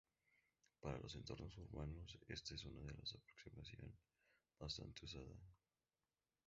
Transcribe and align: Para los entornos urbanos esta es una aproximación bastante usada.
Para 0.81 0.97
los 0.97 1.13
entornos 1.15 1.55
urbanos 1.59 2.17
esta 2.27 2.55
es 2.55 2.65
una 2.65 2.91
aproximación 2.91 3.95
bastante 4.59 5.05
usada. 5.05 5.37